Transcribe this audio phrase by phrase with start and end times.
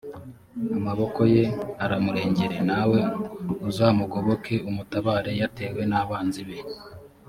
[0.77, 1.43] amaboko ye
[1.83, 2.99] aramurengere, nawe
[3.69, 6.57] uzamugoboke umutabare yatewe n’abanzi be.»